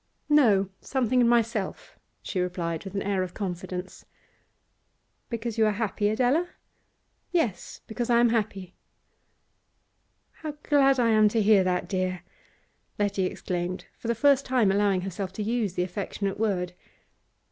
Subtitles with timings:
[0.27, 4.03] 'No, something in myself,' she replied with an air of confidence.
[5.29, 6.49] 'Because you are happy, Adela?'
[7.29, 8.73] 'Yes, because I am happy.'
[10.31, 12.23] 'How glad I am to hear that, dear!'
[12.97, 16.73] Letty exclaimed, for the first time allowing herself to use the affectionate word.